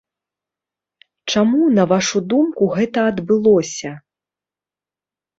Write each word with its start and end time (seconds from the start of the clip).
Чаму, 1.33 1.59
на 1.79 1.83
вашу 1.91 2.21
думку, 2.31 2.63
гэта 2.77 3.03
адбылося? 3.11 3.91